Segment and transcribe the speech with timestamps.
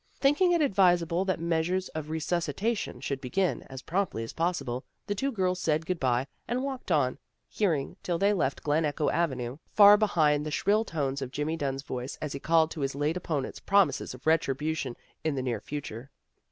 [0.19, 5.31] Thinking it advisable that measures of resuscitation should begin as promptly as possible, the two
[5.31, 9.97] girls said good bye and walked on, hearing till they left Glen Echo Avenue far
[9.97, 13.59] behind the shrill tones of Jimmy Dunn's voice as he called to his late opponents
[13.59, 16.09] promises of retribution in the near future.